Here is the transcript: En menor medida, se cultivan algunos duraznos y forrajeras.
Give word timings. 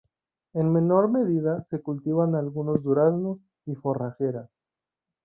En 0.53 0.73
menor 0.73 1.11
medida, 1.11 1.63
se 1.69 1.79
cultivan 1.79 2.33
algunos 2.33 2.81
duraznos 2.81 3.37
y 3.67 3.75
forrajeras. 3.75 4.49